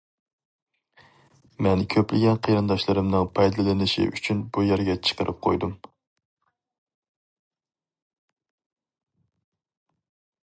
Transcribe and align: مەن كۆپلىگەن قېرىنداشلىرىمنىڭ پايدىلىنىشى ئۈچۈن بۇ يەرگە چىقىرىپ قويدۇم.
مەن 1.65 1.83
كۆپلىگەن 1.95 2.39
قېرىنداشلىرىمنىڭ 2.47 3.27
پايدىلىنىشى 3.39 4.07
ئۈچۈن 4.15 4.41
بۇ 4.57 4.65
يەرگە 4.69 4.95
چىقىرىپ 5.09 5.45
قويدۇم. 5.49 5.77